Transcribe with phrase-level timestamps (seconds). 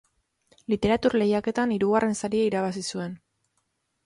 [0.73, 3.15] Literatur lehiaketan hirugarren saria irabazi zuen.